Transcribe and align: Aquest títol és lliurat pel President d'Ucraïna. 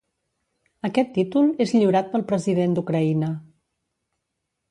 Aquest 0.87 1.11
títol 1.17 1.51
és 1.65 1.73
lliurat 1.75 2.09
pel 2.15 2.25
President 2.33 2.75
d'Ucraïna. 2.79 3.31